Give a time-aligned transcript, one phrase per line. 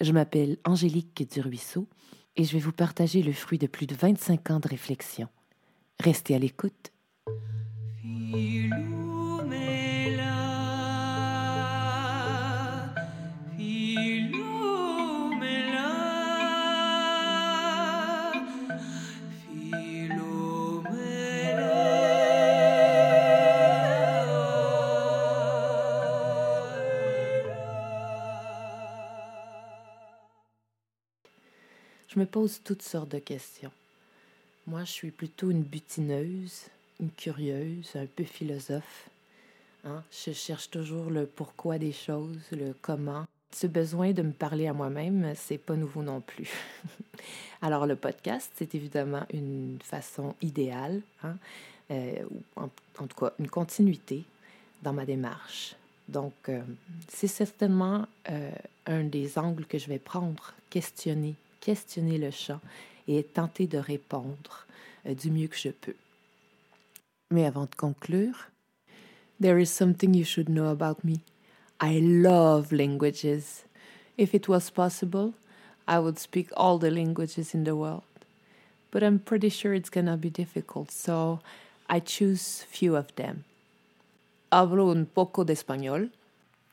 [0.00, 1.86] Je m'appelle Angélique Duruisseau
[2.36, 5.28] et je vais vous partager le fruit de plus de 25 ans de réflexion.
[6.00, 6.92] Restez à l'écoute.
[32.08, 33.72] Je me pose toutes sortes de questions.
[34.66, 36.66] Moi, je suis plutôt une butineuse,
[37.00, 39.08] une curieuse, un peu philosophe.
[39.84, 40.02] Hein?
[40.10, 43.26] Je cherche toujours le pourquoi des choses, le comment.
[43.52, 46.50] Ce besoin de me parler à moi-même, c'est pas nouveau non plus.
[47.62, 51.36] Alors, le podcast, c'est évidemment une façon idéale, hein?
[51.92, 52.24] Euh,
[52.56, 52.68] en,
[53.06, 54.24] tout cas, une continuité
[54.82, 55.76] dans ma démarche.
[56.08, 56.60] Donc, euh,
[57.08, 58.50] c'est certainement euh,
[58.86, 62.60] un des angles que je vais prendre, questionner questionner le chant
[63.08, 64.66] et tenter de répondre
[65.04, 65.96] euh, du mieux que je peux.
[67.32, 68.50] Mais avant de conclure,
[69.40, 71.18] there is something you should know about me.
[71.82, 73.64] I love languages.
[74.16, 75.32] If it was possible,
[75.88, 78.04] I would speak all the languages in the world.
[78.92, 81.40] But I'm pretty sure it's gonna be difficult, so
[81.88, 83.42] I choose few of them.
[84.52, 86.12] Hablo un poco de español.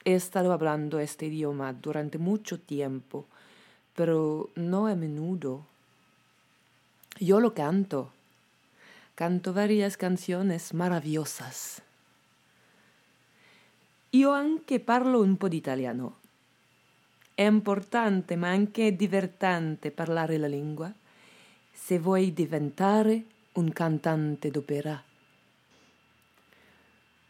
[0.06, 3.26] He estado hablando este idioma durante mucho tiempo
[3.96, 5.66] pero no a menudo.
[7.20, 8.12] Yo lo canto.
[9.16, 11.82] Canto varias canciones maravillosas.
[14.12, 16.18] Io anche parlo un po' di italiano.
[17.36, 20.94] È importante ma anche divertente parlare la lingua
[21.72, 25.04] se vuoi diventare un cantante d'opera.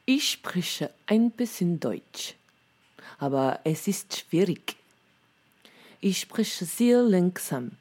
[0.05, 2.35] Ich spreche ein bisschen Deutsch,
[3.19, 4.75] aber es ist schwierig.
[6.05, 7.77] Ich spreche sehr langsam.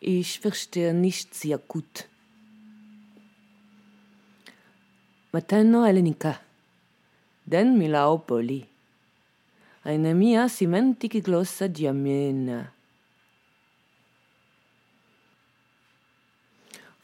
[0.00, 2.08] Ich verstehe nicht sehr gut.
[5.30, 6.40] Matano Elenika.
[7.46, 8.66] Den milau poli.
[9.84, 12.72] Eine mia simentiche glossa diamena.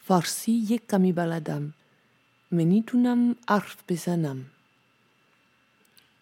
[0.03, 1.73] Farsi yekami baladam.
[2.49, 4.47] Menitunam arfpesanam.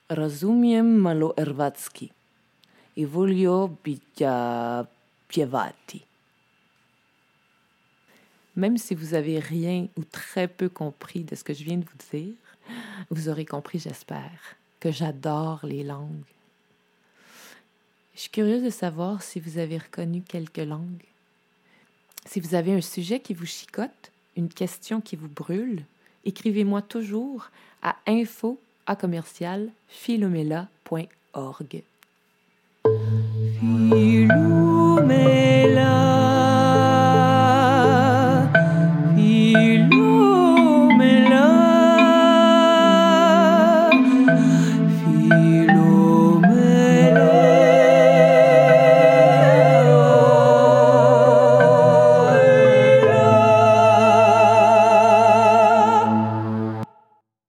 [0.08, 2.12] Razumiem malo erwacki.
[2.96, 3.78] E voglio
[5.28, 6.06] pievati.
[8.56, 11.86] Même si vous avez rien ou très peu compris de ce que je viens de
[11.86, 12.36] vous dire,
[13.09, 16.24] vous aurez compris, j'espère, que j'adore les langues.
[18.14, 21.06] Je suis curieuse de savoir si vous avez reconnu quelques langues.
[22.26, 25.84] Si vous avez un sujet qui vous chicote, une question qui vous brûle,
[26.24, 27.50] écrivez-moi toujours
[27.82, 29.72] à info à commercial
[33.96, 35.33] 一如美